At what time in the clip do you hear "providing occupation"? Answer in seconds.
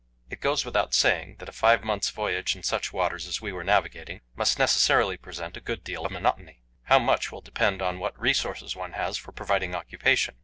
9.31-10.37